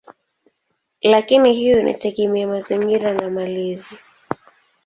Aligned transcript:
Lakini 1.01 1.53
hiyo 1.53 1.79
inategemea 1.79 2.47
mazingira 2.47 3.13
na 3.13 3.29
malezi. 3.29 3.97